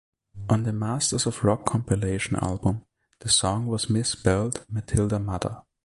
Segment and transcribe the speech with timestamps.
[0.49, 2.83] On the "Masters of Rock" compilation album,
[3.19, 5.61] the song was misspelled "Mathilda Mother".